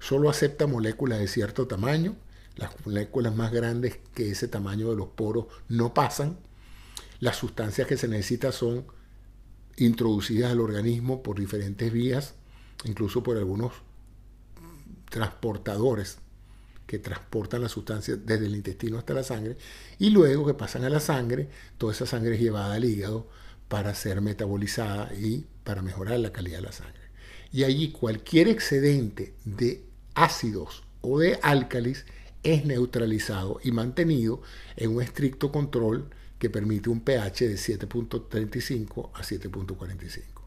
Solo 0.00 0.28
acepta 0.28 0.66
moléculas 0.66 1.20
de 1.20 1.28
cierto 1.28 1.68
tamaño, 1.68 2.16
las 2.56 2.70
moléculas 2.84 3.36
más 3.36 3.52
grandes 3.52 3.98
que 4.14 4.30
ese 4.30 4.48
tamaño 4.48 4.90
de 4.90 4.96
los 4.96 5.08
poros 5.08 5.46
no 5.68 5.94
pasan. 5.94 6.38
Las 7.20 7.36
sustancias 7.36 7.86
que 7.86 7.96
se 7.96 8.08
necesitan 8.08 8.52
son 8.52 8.84
introducidas 9.76 10.52
al 10.52 10.60
organismo 10.60 11.22
por 11.22 11.38
diferentes 11.38 11.92
vías, 11.92 12.34
incluso 12.84 13.22
por 13.22 13.36
algunos 13.36 13.72
transportadores 15.10 16.18
que 16.86 16.98
transportan 16.98 17.62
la 17.62 17.68
sustancia 17.68 18.16
desde 18.16 18.46
el 18.46 18.54
intestino 18.54 18.98
hasta 18.98 19.14
la 19.14 19.24
sangre, 19.24 19.56
y 19.98 20.10
luego 20.10 20.46
que 20.46 20.54
pasan 20.54 20.84
a 20.84 20.90
la 20.90 21.00
sangre, 21.00 21.48
toda 21.78 21.92
esa 21.92 22.06
sangre 22.06 22.34
es 22.34 22.40
llevada 22.40 22.74
al 22.74 22.84
hígado 22.84 23.28
para 23.68 23.94
ser 23.94 24.20
metabolizada 24.20 25.12
y 25.14 25.46
para 25.64 25.82
mejorar 25.82 26.20
la 26.20 26.32
calidad 26.32 26.58
de 26.58 26.62
la 26.62 26.72
sangre. 26.72 27.02
Y 27.52 27.64
allí 27.64 27.90
cualquier 27.90 28.48
excedente 28.48 29.34
de 29.44 29.84
ácidos 30.14 30.84
o 31.00 31.18
de 31.18 31.38
álcalis 31.42 32.04
es 32.42 32.64
neutralizado 32.64 33.58
y 33.64 33.72
mantenido 33.72 34.40
en 34.76 34.94
un 34.94 35.02
estricto 35.02 35.50
control 35.50 36.10
que 36.38 36.50
permite 36.50 36.90
un 36.90 37.00
pH 37.00 37.48
de 37.48 37.54
7.35 37.54 39.10
a 39.14 39.22
7.45. 39.22 40.22
O 40.38 40.44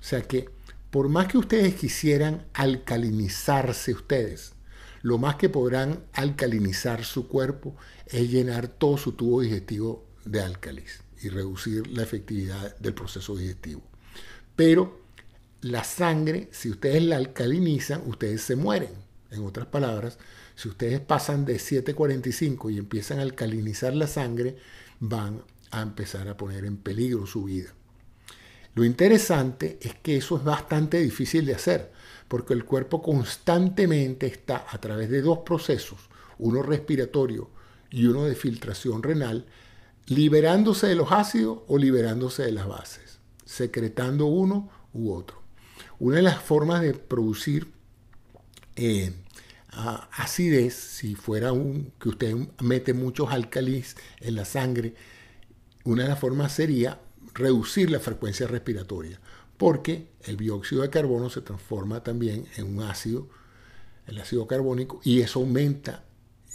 sea 0.00 0.22
que 0.22 0.48
por 0.90 1.08
más 1.08 1.28
que 1.28 1.38
ustedes 1.38 1.74
quisieran 1.76 2.46
alcalinizarse 2.52 3.92
ustedes, 3.92 4.54
lo 5.02 5.18
más 5.18 5.36
que 5.36 5.48
podrán 5.48 6.04
alcalinizar 6.12 7.04
su 7.04 7.28
cuerpo 7.28 7.76
es 8.06 8.30
llenar 8.30 8.68
todo 8.68 8.96
su 8.96 9.12
tubo 9.12 9.40
digestivo 9.40 10.04
de 10.24 10.42
álcalis 10.42 11.00
y 11.22 11.28
reducir 11.28 11.86
la 11.86 12.02
efectividad 12.02 12.76
del 12.78 12.94
proceso 12.94 13.36
digestivo. 13.36 13.82
Pero 14.56 15.00
la 15.62 15.84
sangre, 15.84 16.48
si 16.52 16.70
ustedes 16.70 17.02
la 17.02 17.16
alcalinizan, 17.16 18.02
ustedes 18.06 18.42
se 18.42 18.56
mueren. 18.56 18.92
En 19.30 19.44
otras 19.44 19.66
palabras, 19.66 20.18
si 20.56 20.68
ustedes 20.68 21.00
pasan 21.00 21.44
de 21.44 21.56
7.45 21.56 22.72
y 22.72 22.78
empiezan 22.78 23.20
a 23.20 23.22
alcalinizar 23.22 23.94
la 23.94 24.06
sangre, 24.06 24.56
van 25.00 25.42
a 25.70 25.82
empezar 25.82 26.28
a 26.28 26.36
poner 26.36 26.64
en 26.64 26.76
peligro 26.76 27.26
su 27.26 27.44
vida. 27.44 27.74
Lo 28.74 28.84
interesante 28.84 29.78
es 29.82 29.94
que 29.96 30.16
eso 30.16 30.36
es 30.36 30.44
bastante 30.44 31.00
difícil 31.00 31.44
de 31.44 31.54
hacer, 31.54 31.92
porque 32.28 32.54
el 32.54 32.64
cuerpo 32.64 33.02
constantemente 33.02 34.26
está 34.26 34.66
a 34.70 34.78
través 34.78 35.10
de 35.10 35.22
dos 35.22 35.38
procesos, 35.38 35.98
uno 36.38 36.62
respiratorio 36.62 37.50
y 37.90 38.06
uno 38.06 38.24
de 38.24 38.36
filtración 38.36 39.02
renal, 39.02 39.46
liberándose 40.06 40.86
de 40.86 40.94
los 40.94 41.10
ácidos 41.10 41.60
o 41.66 41.78
liberándose 41.78 42.44
de 42.44 42.52
las 42.52 42.68
bases, 42.68 43.18
secretando 43.44 44.26
uno 44.26 44.70
u 44.92 45.12
otro. 45.12 45.42
Una 45.98 46.16
de 46.16 46.22
las 46.22 46.40
formas 46.40 46.80
de 46.82 46.94
producir 46.94 47.72
eh, 48.76 49.12
acidez, 49.72 50.74
si 50.74 51.14
fuera 51.14 51.52
un, 51.52 51.92
que 52.00 52.08
usted 52.08 52.34
mete 52.60 52.94
muchos 52.94 53.30
alcalis 53.30 53.96
en 54.20 54.36
la 54.36 54.44
sangre, 54.44 54.94
una 55.84 56.02
de 56.02 56.08
las 56.08 56.18
formas 56.18 56.52
sería 56.52 57.00
reducir 57.34 57.90
la 57.90 58.00
frecuencia 58.00 58.46
respiratoria, 58.46 59.20
porque 59.56 60.08
el 60.24 60.36
dióxido 60.36 60.82
de 60.82 60.90
carbono 60.90 61.30
se 61.30 61.40
transforma 61.40 62.02
también 62.02 62.46
en 62.56 62.76
un 62.76 62.82
ácido, 62.82 63.28
el 64.06 64.18
ácido 64.18 64.46
carbónico, 64.46 65.00
y 65.04 65.20
eso 65.20 65.40
aumenta 65.40 66.04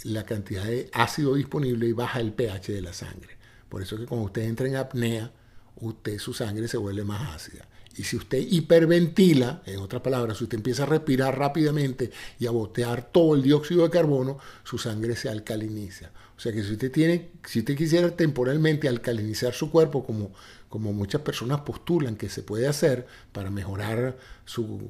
la 0.04 0.26
cantidad 0.26 0.66
de 0.66 0.90
ácido 0.94 1.36
disponible 1.36 1.88
y 1.88 1.94
baja 1.94 2.20
el 2.20 2.34
pH 2.34 2.74
de 2.74 2.82
la 2.82 2.94
sangre. 2.94 3.38
Por 3.70 3.82
eso 3.82 3.98
que 3.98 4.06
cuando 4.06 4.26
usted 4.26 4.44
entra 4.44 4.68
en 4.68 4.76
apnea, 4.76 5.32
usted 5.78 6.20
su 6.20 6.34
sangre 6.34 6.68
se 6.68 6.78
vuelve 6.78 7.04
más 7.04 7.36
ácida. 7.36 7.68
Y 7.98 8.04
si 8.04 8.18
usted 8.18 8.40
hiperventila, 8.40 9.62
en 9.66 9.80
otras 9.80 10.02
palabras, 10.02 10.38
si 10.38 10.44
usted 10.44 10.58
empieza 10.58 10.84
a 10.84 10.88
respirar 10.88 11.38
rápidamente 11.38 12.12
y 12.40 12.46
a 12.46 12.52
botear 12.52 13.10
todo 13.12 13.36
el 13.36 13.42
dióxido 13.42 13.84
de 13.84 13.90
carbono, 13.90 14.38
su 14.64 14.78
sangre 14.78 15.16
se 15.16 15.30
alcaliniza. 15.30 16.12
O 16.38 16.40
sea 16.40 16.52
que 16.52 16.64
si 16.64 16.74
usted 16.74 16.92
tiene, 16.92 17.30
si 17.46 17.60
usted 17.60 17.78
quisiera 17.78 18.12
temporalmente 18.12 18.90
alcalinizar 18.90 19.54
su 19.54 19.72
cuerpo, 19.72 20.06
como, 20.06 20.32
como 20.68 20.92
muchas 20.92 21.22
personas 21.22 21.62
postulan 21.62 22.18
que 22.18 22.28
se 22.28 22.44
puede 22.44 22.68
hacer 22.68 23.08
para 23.32 23.50
mejorar 23.50 24.18
su 24.44 24.82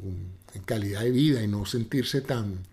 calidad 0.65 1.01
de 1.01 1.11
vida 1.11 1.43
y 1.43 1.47
no 1.47 1.65
sentirse 1.67 2.21
tan, 2.21 2.63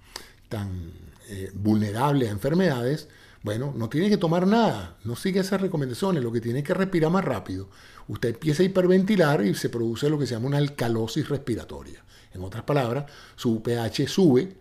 tan 0.49 0.93
eh, 1.29 1.51
vulnerable 1.55 2.29
a 2.29 2.31
enfermedades, 2.31 3.09
bueno, 3.43 3.73
no 3.77 3.89
tiene 3.89 4.09
que 4.09 4.17
tomar 4.17 4.47
nada, 4.47 4.97
no 5.05 5.17
sigue 5.17 5.41
esas 5.41 5.61
recomendaciones, 5.61 6.23
lo 6.23 6.31
que 6.31 6.41
tiene 6.41 6.63
que 6.63 6.75
respirar 6.75 7.11
más 7.11 7.25
rápido 7.25 7.69
usted 8.09 8.31
empieza 8.31 8.63
a 8.63 8.67
hiperventilar 8.67 9.45
y 9.45 9.55
se 9.55 9.69
produce 9.69 10.09
lo 10.09 10.19
que 10.19 10.27
se 10.27 10.35
llama 10.35 10.49
una 10.49 10.59
alcalosis 10.59 11.29
respiratoria. 11.29 12.05
En 12.35 12.43
otras 12.43 12.65
palabras, 12.65 13.11
su 13.37 13.63
pH 13.63 14.09
sube 14.09 14.57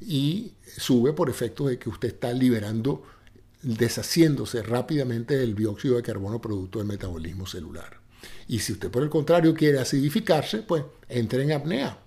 y 0.00 0.52
sube 0.64 1.12
por 1.12 1.30
efecto 1.30 1.66
de 1.66 1.78
que 1.78 1.88
usted 1.88 2.08
está 2.08 2.32
liberando, 2.32 3.02
deshaciéndose 3.62 4.62
rápidamente 4.62 5.36
del 5.36 5.54
dióxido 5.54 5.96
de 5.96 6.02
carbono 6.02 6.40
producto 6.40 6.78
del 6.78 6.88
metabolismo 6.88 7.46
celular. 7.46 8.00
Y 8.46 8.60
si 8.60 8.72
usted 8.72 8.90
por 8.90 9.02
el 9.02 9.10
contrario 9.10 9.54
quiere 9.54 9.78
acidificarse, 9.78 10.58
pues 10.58 10.84
entra 11.08 11.42
en 11.42 11.52
apnea. 11.52 11.98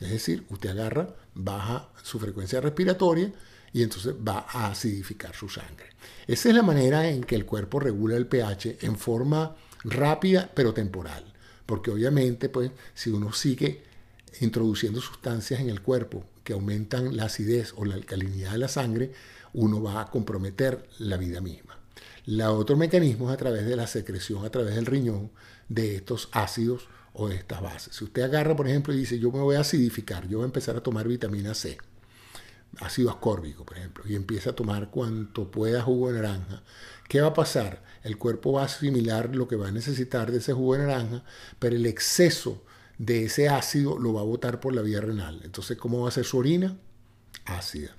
Es 0.00 0.10
decir, 0.10 0.44
usted 0.50 0.70
agarra, 0.70 1.14
baja 1.34 1.90
su 2.02 2.18
frecuencia 2.18 2.60
respiratoria 2.60 3.32
y 3.78 3.82
entonces 3.84 4.12
va 4.26 4.44
a 4.48 4.72
acidificar 4.72 5.36
su 5.36 5.48
sangre. 5.48 5.86
Esa 6.26 6.48
es 6.48 6.54
la 6.56 6.64
manera 6.64 7.08
en 7.08 7.22
que 7.22 7.36
el 7.36 7.46
cuerpo 7.46 7.78
regula 7.78 8.16
el 8.16 8.26
pH 8.26 8.78
en 8.80 8.98
forma 8.98 9.54
rápida 9.84 10.50
pero 10.52 10.74
temporal, 10.74 11.32
porque 11.64 11.92
obviamente 11.92 12.48
pues 12.48 12.72
si 12.94 13.10
uno 13.10 13.32
sigue 13.32 13.84
introduciendo 14.40 15.00
sustancias 15.00 15.60
en 15.60 15.70
el 15.70 15.80
cuerpo 15.80 16.24
que 16.42 16.54
aumentan 16.54 17.16
la 17.16 17.26
acidez 17.26 17.72
o 17.76 17.84
la 17.84 17.94
alcalinidad 17.94 18.50
de 18.50 18.58
la 18.58 18.66
sangre, 18.66 19.12
uno 19.52 19.80
va 19.80 20.00
a 20.00 20.10
comprometer 20.10 20.88
la 20.98 21.16
vida 21.16 21.40
misma. 21.40 21.78
La 22.26 22.50
otro 22.50 22.76
mecanismo 22.76 23.28
es 23.28 23.34
a 23.34 23.36
través 23.36 23.64
de 23.64 23.76
la 23.76 23.86
secreción, 23.86 24.44
a 24.44 24.50
través 24.50 24.74
del 24.74 24.86
riñón, 24.86 25.30
de 25.68 25.94
estos 25.94 26.30
ácidos 26.32 26.88
o 27.12 27.28
de 27.28 27.36
estas 27.36 27.62
bases. 27.62 27.94
Si 27.94 28.02
usted 28.02 28.22
agarra, 28.22 28.56
por 28.56 28.66
ejemplo, 28.66 28.92
y 28.92 28.96
dice, 28.96 29.20
yo 29.20 29.30
me 29.30 29.38
voy 29.38 29.54
a 29.54 29.60
acidificar, 29.60 30.26
yo 30.26 30.38
voy 30.38 30.46
a 30.46 30.46
empezar 30.46 30.76
a 30.76 30.82
tomar 30.82 31.06
vitamina 31.06 31.54
C, 31.54 31.78
ácido 32.80 33.10
ascórbico, 33.10 33.64
por 33.64 33.78
ejemplo, 33.78 34.04
y 34.06 34.14
empieza 34.14 34.50
a 34.50 34.54
tomar 34.54 34.90
cuanto 34.90 35.50
pueda 35.50 35.82
jugo 35.82 36.12
de 36.12 36.20
naranja, 36.20 36.62
¿qué 37.08 37.20
va 37.20 37.28
a 37.28 37.34
pasar? 37.34 37.82
El 38.02 38.18
cuerpo 38.18 38.52
va 38.52 38.62
a 38.62 38.66
asimilar 38.66 39.34
lo 39.34 39.48
que 39.48 39.56
va 39.56 39.68
a 39.68 39.72
necesitar 39.72 40.30
de 40.30 40.38
ese 40.38 40.52
jugo 40.52 40.74
de 40.74 40.86
naranja, 40.86 41.24
pero 41.58 41.76
el 41.76 41.86
exceso 41.86 42.62
de 42.98 43.24
ese 43.24 43.48
ácido 43.48 43.98
lo 43.98 44.12
va 44.12 44.20
a 44.20 44.24
botar 44.24 44.60
por 44.60 44.74
la 44.74 44.82
vía 44.82 45.00
renal. 45.00 45.40
Entonces, 45.44 45.76
¿cómo 45.76 46.02
va 46.02 46.08
a 46.08 46.12
ser 46.12 46.24
su 46.24 46.38
orina? 46.38 46.76
Ácida. 47.44 47.96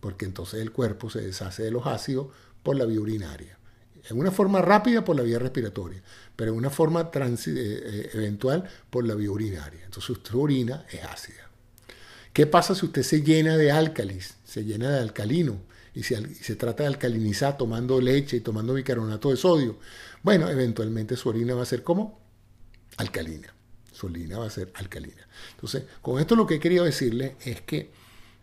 Porque 0.00 0.24
entonces 0.24 0.60
el 0.60 0.72
cuerpo 0.72 1.10
se 1.10 1.20
deshace 1.20 1.64
de 1.64 1.70
los 1.70 1.86
ácidos 1.86 2.28
por 2.62 2.76
la 2.76 2.84
vía 2.84 3.00
urinaria. 3.00 3.58
En 4.08 4.18
una 4.18 4.32
forma 4.32 4.60
rápida 4.60 5.04
por 5.04 5.14
la 5.14 5.22
vía 5.22 5.38
respiratoria, 5.38 6.02
pero 6.34 6.52
en 6.52 6.58
una 6.58 6.70
forma 6.70 7.10
eh, 7.14 7.36
eh, 7.46 8.10
eventual 8.14 8.68
por 8.90 9.06
la 9.06 9.14
vía 9.14 9.30
urinaria. 9.30 9.84
Entonces 9.84 10.18
su 10.22 10.40
orina 10.40 10.86
es 10.90 11.04
ácida. 11.04 11.51
¿Qué 12.32 12.46
pasa 12.46 12.74
si 12.74 12.86
usted 12.86 13.02
se 13.02 13.22
llena 13.22 13.56
de 13.58 13.70
álcalis, 13.70 14.36
se 14.44 14.64
llena 14.64 14.90
de 14.90 15.00
alcalino? 15.00 15.60
Y 15.94 16.02
si 16.04 16.14
se 16.16 16.56
trata 16.56 16.84
de 16.84 16.88
alcalinizar 16.88 17.58
tomando 17.58 18.00
leche 18.00 18.38
y 18.38 18.40
tomando 18.40 18.72
bicarbonato 18.72 19.28
de 19.28 19.36
sodio, 19.36 19.78
bueno, 20.22 20.48
eventualmente 20.48 21.16
su 21.16 21.28
orina 21.28 21.54
va 21.54 21.62
a 21.62 21.66
ser 21.66 21.82
como 21.82 22.20
alcalina. 22.96 23.52
Su 23.92 24.06
orina 24.06 24.38
va 24.38 24.46
a 24.46 24.50
ser 24.50 24.72
alcalina. 24.74 25.28
Entonces, 25.54 25.84
con 26.00 26.18
esto 26.18 26.34
lo 26.34 26.46
que 26.46 26.54
he 26.54 26.60
querido 26.60 26.84
decirle 26.84 27.36
es 27.44 27.60
que 27.60 27.90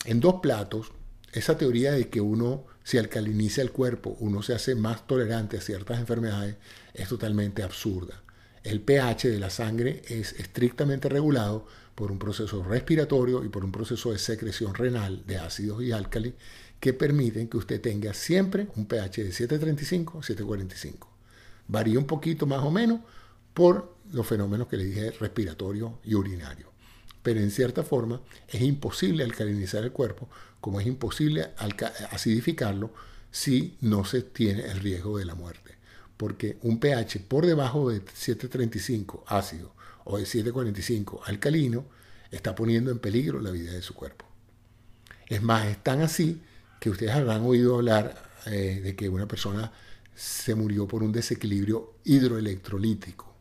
en 0.05 0.19
dos 0.19 0.35
platos, 0.41 0.91
esa 1.33 1.57
teoría 1.57 1.91
de 1.91 2.09
que 2.09 2.21
uno, 2.21 2.65
si 2.83 2.99
alcaliniza 2.99 3.63
el 3.63 3.71
cuerpo, 3.71 4.15
uno 4.19 4.43
se 4.43 4.53
hace 4.53 4.75
más 4.75 5.07
tolerante 5.07 5.57
a 5.57 5.61
ciertas 5.61 5.99
enfermedades, 5.99 6.57
es 6.93 7.09
totalmente 7.09 7.63
absurda. 7.63 8.21
El 8.63 8.81
pH 8.81 9.29
de 9.29 9.39
la 9.39 9.49
sangre 9.49 10.01
es 10.07 10.33
estrictamente 10.33 11.07
regulado 11.07 11.65
por 11.95 12.11
un 12.11 12.19
proceso 12.19 12.63
respiratorio 12.63 13.43
y 13.43 13.49
por 13.49 13.63
un 13.63 13.71
proceso 13.71 14.11
de 14.11 14.19
secreción 14.19 14.73
renal 14.73 15.25
de 15.25 15.37
ácidos 15.37 15.81
y 15.83 15.91
álcalis 15.91 16.33
que 16.79 16.93
permiten 16.93 17.47
que 17.47 17.57
usted 17.57 17.81
tenga 17.81 18.13
siempre 18.13 18.67
un 18.75 18.85
pH 18.85 19.23
de 19.23 19.31
735 19.31 20.23
745. 20.23 21.09
Varía 21.67 21.99
un 21.99 22.05
poquito 22.05 22.45
más 22.45 22.63
o 22.63 22.71
menos 22.71 23.01
por 23.53 23.95
los 24.11 24.25
fenómenos 24.25 24.67
que 24.67 24.77
le 24.77 24.85
dije 24.85 25.11
respiratorio 25.11 25.99
y 26.03 26.15
urinario. 26.15 26.71
Pero 27.21 27.39
en 27.41 27.51
cierta 27.51 27.83
forma 27.83 28.21
es 28.47 28.61
imposible 28.61 29.23
alcalinizar 29.23 29.83
el 29.83 29.91
cuerpo 29.91 30.29
como 30.61 30.79
es 30.79 30.87
imposible 30.87 31.51
acidificarlo 32.11 32.93
si 33.31 33.77
no 33.81 34.05
se 34.05 34.21
tiene 34.21 34.63
el 34.65 34.79
riesgo 34.79 35.17
de 35.17 35.25
la 35.25 35.35
muerte. 35.35 35.78
Porque 36.19 36.57
un 36.63 36.81
pH 36.81 37.21
por 37.21 37.45
debajo 37.45 37.89
de 37.89 37.99
735 37.99 39.23
ácido 39.25 39.73
o 40.03 40.17
de 40.17 40.25
745 40.25 41.21
alcalino, 41.23 41.85
está 42.29 42.55
poniendo 42.55 42.91
en 42.91 42.99
peligro 42.99 43.39
la 43.39 43.51
vida 43.51 43.71
de 43.71 43.81
su 43.81 43.93
cuerpo. 43.93 44.25
Es 45.27 45.41
más, 45.41 45.67
es 45.67 45.81
tan 45.81 46.01
así 46.01 46.41
que 46.81 46.89
ustedes 46.89 47.13
habrán 47.13 47.43
oído 47.43 47.75
hablar 47.75 48.29
eh, 48.47 48.81
de 48.83 48.95
que 48.97 49.07
una 49.07 49.29
persona 49.29 49.71
se 50.13 50.55
murió 50.55 50.89
por 50.89 51.03
un 51.03 51.13
desequilibrio 51.13 51.93
hidroelectrolítico. 52.03 53.33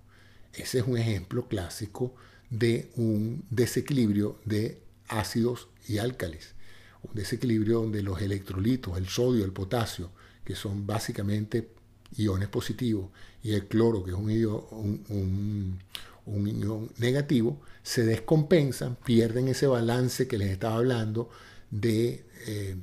Ese 0.52 0.78
es 0.78 0.86
un 0.86 0.96
ejemplo 0.96 1.48
clásico 1.48 2.14
de 2.48 2.92
un 2.94 3.44
desequilibrio 3.50 4.38
de 4.44 4.80
ácidos 5.08 5.68
y 5.88 5.98
álcalis. 5.98 6.54
Un 7.02 7.14
desequilibrio 7.14 7.80
donde 7.80 8.04
los 8.04 8.20
electrolitos, 8.22 8.96
el 8.96 9.08
sodio, 9.08 9.44
el 9.44 9.52
potasio, 9.52 10.12
que 10.44 10.54
son 10.54 10.86
básicamente 10.86 11.68
iones 12.16 12.48
positivos, 12.48 13.10
y 13.42 13.52
el 13.54 13.66
cloro, 13.66 14.04
que 14.04 14.10
es 14.10 14.16
un, 14.16 15.78
ion 16.26 16.90
negativo, 16.98 17.60
se 17.82 18.04
descompensan, 18.04 18.96
pierden 18.96 19.48
ese 19.48 19.66
balance 19.66 20.26
que 20.26 20.38
les 20.38 20.50
estaba 20.50 20.76
hablando 20.76 21.30
de, 21.70 22.24
eh, 22.46 22.76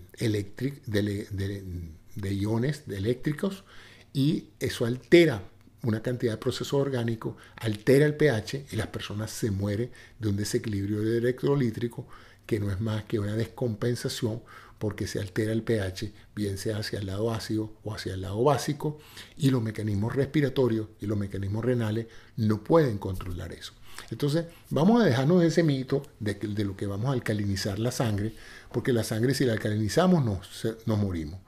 de, 2.16 2.34
iones 2.34 2.84
eléctricos 2.88 3.64
y 4.14 4.46
eso 4.60 4.86
altera 4.86 5.44
una 5.84 6.02
cantidad 6.02 6.34
de 6.34 6.38
procesos 6.38 6.74
orgánicos, 6.74 7.36
altera 7.58 8.06
el 8.06 8.16
pH 8.16 8.66
y 8.72 8.76
las 8.76 8.88
personas 8.88 9.30
se 9.30 9.52
mueren 9.52 9.92
de 10.20 10.30
un 10.30 10.36
desequilibrio 10.36 11.02
electrolítrico 11.02 12.08
que 12.46 12.60
no 12.60 12.72
es 12.72 12.80
más 12.80 13.06
que 13.06 13.20
una 13.20 13.36
descompensación 13.36 14.42
porque 14.80 15.08
se 15.08 15.20
altera 15.20 15.52
el 15.52 15.64
pH, 15.64 16.12
bien 16.36 16.58
sea 16.58 16.78
hacia 16.78 17.00
el 17.00 17.08
lado 17.08 17.32
ácido 17.32 17.74
o 17.84 17.94
hacia 17.94 18.14
el 18.14 18.22
lado 18.22 18.44
básico, 18.44 19.00
y 19.38 19.50
los 19.50 19.62
mecanismos 19.62 20.16
respiratorios 20.16 20.88
y 21.00 21.06
los 21.06 21.18
mecanismos 21.18 21.64
renales 21.64 22.08
no 22.36 22.64
pueden 22.64 22.98
controlar 22.98 23.54
eso. 23.54 23.74
Entonces, 24.12 24.46
vamos 24.70 25.02
a 25.02 25.06
dejarnos 25.06 25.42
de 25.42 25.48
ese 25.48 25.64
mito 25.64 26.04
de, 26.20 26.38
lo 26.64 26.76
que 26.76 26.86
vamos 26.86 27.10
a 27.10 27.14
alcalinizar 27.14 27.80
la 27.80 27.92
sangre, 27.92 28.34
porque 28.72 28.94
la 28.94 29.04
sangre 29.04 29.34
si 29.34 29.46
la 29.46 29.54
alcalinizamos 29.54 30.24
nos, 30.24 30.68
nos 30.86 30.98
morimos, 30.98 31.40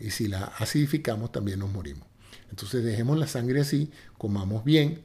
y 0.00 0.10
si 0.10 0.28
la 0.28 0.44
acidificamos 0.44 1.30
también 1.32 1.58
nos 1.58 1.70
morimos. 1.70 2.06
Entonces, 2.50 2.84
dejemos 2.84 3.18
la 3.18 3.26
sangre 3.26 3.60
así, 3.60 3.90
comamos 4.18 4.64
bien, 4.64 5.00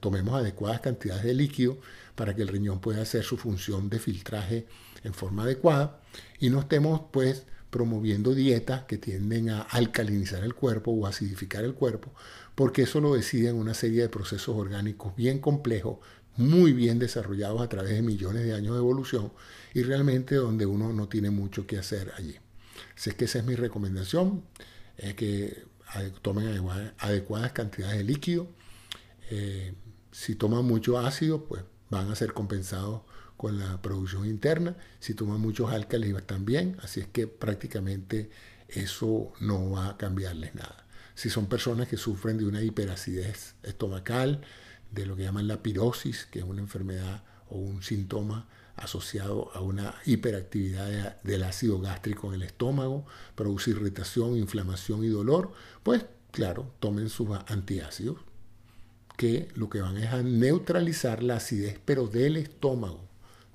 tomemos 0.00 0.34
adecuadas 0.34 0.80
cantidades 0.80 1.24
de 1.24 1.34
líquido 1.34 1.78
para 2.14 2.34
que 2.34 2.42
el 2.42 2.48
riñón 2.48 2.80
pueda 2.80 3.02
hacer 3.02 3.24
su 3.24 3.36
función 3.36 3.88
de 3.88 3.98
filtraje 3.98 4.66
en 5.04 5.14
forma 5.14 5.44
adecuada 5.44 6.00
y 6.38 6.50
no 6.50 6.60
estemos 6.60 7.02
pues 7.12 7.46
promoviendo 7.70 8.34
dietas 8.34 8.84
que 8.84 8.98
tienden 8.98 9.50
a 9.50 9.62
alcalinizar 9.62 10.42
el 10.42 10.54
cuerpo 10.54 10.90
o 10.90 11.06
acidificar 11.06 11.64
el 11.64 11.74
cuerpo, 11.74 12.12
porque 12.54 12.82
eso 12.82 13.00
lo 13.00 13.14
deciden 13.14 13.56
una 13.56 13.74
serie 13.74 14.02
de 14.02 14.08
procesos 14.08 14.56
orgánicos 14.56 15.14
bien 15.14 15.38
complejos, 15.38 15.98
muy 16.36 16.72
bien 16.72 16.98
desarrollados 16.98 17.62
a 17.62 17.68
través 17.68 17.92
de 17.92 18.02
millones 18.02 18.44
de 18.44 18.54
años 18.54 18.72
de 18.74 18.78
evolución 18.78 19.32
y 19.72 19.82
realmente 19.82 20.34
donde 20.34 20.66
uno 20.66 20.92
no 20.92 21.08
tiene 21.08 21.30
mucho 21.30 21.66
que 21.66 21.78
hacer 21.78 22.12
allí. 22.16 22.36
Así 22.96 23.10
es 23.10 23.16
que 23.16 23.26
esa 23.26 23.38
es 23.38 23.44
mi 23.44 23.54
recomendación, 23.54 24.42
es 24.96 25.14
que 25.14 25.64
tomen 26.22 26.48
adecuadas 26.98 27.52
cantidades 27.52 27.98
de 27.98 28.04
líquido. 28.04 28.48
Eh, 29.30 29.74
si 30.12 30.34
toman 30.34 30.64
mucho 30.64 30.98
ácido, 30.98 31.44
pues 31.44 31.62
van 31.88 32.10
a 32.10 32.14
ser 32.14 32.34
compensados 32.34 33.02
con 33.36 33.58
la 33.58 33.80
producción 33.80 34.26
interna. 34.26 34.76
Si 34.98 35.14
toman 35.14 35.40
muchos 35.40 35.70
álcalis 35.70 36.14
también, 36.26 36.76
así 36.82 37.00
es 37.00 37.06
que 37.06 37.26
prácticamente 37.26 38.30
eso 38.68 39.32
no 39.40 39.70
va 39.70 39.90
a 39.90 39.96
cambiarles 39.96 40.54
nada. 40.54 40.86
Si 41.14 41.30
son 41.30 41.46
personas 41.46 41.88
que 41.88 41.96
sufren 41.96 42.38
de 42.38 42.44
una 42.44 42.62
hiperacidez 42.62 43.54
estomacal, 43.62 44.42
de 44.90 45.06
lo 45.06 45.16
que 45.16 45.22
llaman 45.22 45.48
la 45.48 45.62
pirosis, 45.62 46.26
que 46.26 46.40
es 46.40 46.44
una 46.44 46.60
enfermedad 46.60 47.22
o 47.48 47.56
un 47.56 47.82
síntoma 47.82 48.48
asociado 48.76 49.50
a 49.54 49.60
una 49.60 49.94
hiperactividad 50.06 51.20
del 51.22 51.42
ácido 51.44 51.80
gástrico 51.80 52.28
en 52.28 52.34
el 52.34 52.42
estómago, 52.42 53.06
produce 53.34 53.70
irritación, 53.70 54.36
inflamación 54.36 55.04
y 55.04 55.08
dolor, 55.08 55.52
pues 55.82 56.06
claro, 56.30 56.72
tomen 56.80 57.08
sus 57.08 57.28
antiácidos, 57.46 58.18
que 59.20 59.48
lo 59.54 59.68
que 59.68 59.82
van 59.82 59.98
es 59.98 60.14
a 60.14 60.22
neutralizar 60.22 61.22
la 61.22 61.36
acidez, 61.36 61.78
pero 61.84 62.06
del 62.06 62.38
estómago 62.38 63.06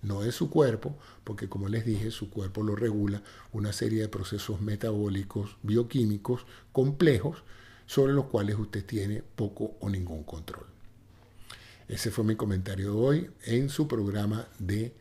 no 0.03 0.23
es 0.23 0.35
su 0.35 0.51
cuerpo, 0.51 0.95
porque 1.23 1.49
como 1.49 1.69
les 1.69 1.87
dije, 1.87 2.11
su 2.11 2.29
cuerpo 2.29 2.61
lo 2.61 2.75
regula 2.75 3.23
una 3.51 3.73
serie 3.73 4.01
de 4.01 4.07
procesos 4.07 4.61
metabólicos, 4.61 5.57
bioquímicos 5.63 6.45
complejos, 6.71 7.43
sobre 7.87 8.13
los 8.13 8.25
cuales 8.25 8.57
usted 8.59 8.85
tiene 8.85 9.23
poco 9.35 9.75
o 9.79 9.89
ningún 9.89 10.23
control. 10.23 10.67
Ese 11.87 12.11
fue 12.11 12.23
mi 12.23 12.35
comentario 12.35 12.91
de 12.91 12.99
hoy 12.99 13.29
en 13.45 13.69
su 13.69 13.87
programa 13.87 14.47
de 14.59 14.93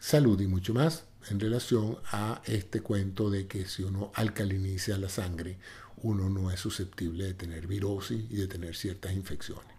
salud 0.00 0.40
y 0.40 0.46
mucho 0.46 0.72
más 0.72 1.04
en 1.28 1.40
relación 1.40 1.98
a 2.10 2.40
este 2.46 2.80
cuento 2.80 3.28
de 3.28 3.46
que 3.48 3.66
si 3.66 3.82
uno 3.82 4.12
alcaliniza 4.14 4.96
la 4.96 5.10
sangre, 5.10 5.58
uno 5.98 6.30
no 6.30 6.50
es 6.50 6.58
susceptible 6.58 7.24
de 7.24 7.34
tener 7.34 7.66
virosis 7.66 8.24
y 8.30 8.36
de 8.36 8.48
tener 8.48 8.76
ciertas 8.76 9.12
infecciones. 9.12 9.75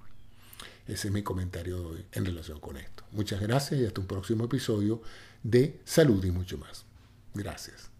Ese 0.87 1.07
es 1.09 1.13
mi 1.13 1.21
comentario 1.21 1.77
de 1.79 1.85
hoy 1.85 2.05
en 2.13 2.25
relación 2.25 2.59
con 2.59 2.77
esto. 2.77 3.03
Muchas 3.11 3.41
gracias 3.41 3.81
y 3.81 3.85
hasta 3.85 4.01
un 4.01 4.07
próximo 4.07 4.45
episodio 4.45 5.01
de 5.43 5.79
Salud 5.85 6.23
y 6.23 6.31
mucho 6.31 6.57
más. 6.57 6.85
Gracias. 7.33 7.91